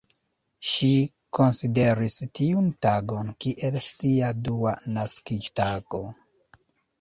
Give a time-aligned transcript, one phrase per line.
[0.67, 0.87] Ŝi
[1.37, 6.03] konsideris tiun tagon kiel sia dua naskiĝtago.